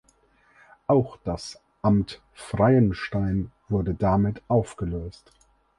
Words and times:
Auch 0.87 1.15
das 1.25 1.59
"Amt 1.83 2.23
Freienstein" 2.33 3.51
wurde 3.69 3.93
damit 3.93 4.41
aufgelöst. 4.47 5.31